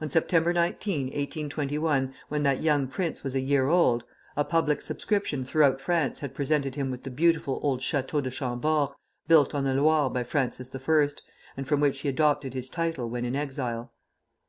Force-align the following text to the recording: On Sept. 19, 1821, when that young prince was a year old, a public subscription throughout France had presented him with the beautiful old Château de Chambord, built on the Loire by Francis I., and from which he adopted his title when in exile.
On 0.00 0.06
Sept. 0.06 0.54
19, 0.54 1.06
1821, 1.06 2.14
when 2.28 2.42
that 2.44 2.62
young 2.62 2.86
prince 2.86 3.24
was 3.24 3.34
a 3.34 3.40
year 3.40 3.66
old, 3.66 4.04
a 4.36 4.44
public 4.44 4.80
subscription 4.80 5.44
throughout 5.44 5.80
France 5.80 6.20
had 6.20 6.32
presented 6.32 6.76
him 6.76 6.92
with 6.92 7.02
the 7.02 7.10
beautiful 7.10 7.58
old 7.60 7.80
Château 7.80 8.22
de 8.22 8.30
Chambord, 8.30 8.90
built 9.26 9.52
on 9.52 9.64
the 9.64 9.74
Loire 9.74 10.10
by 10.10 10.22
Francis 10.22 10.72
I., 10.72 11.06
and 11.56 11.66
from 11.66 11.80
which 11.80 12.02
he 12.02 12.08
adopted 12.08 12.54
his 12.54 12.68
title 12.68 13.10
when 13.10 13.24
in 13.24 13.34
exile. 13.34 13.92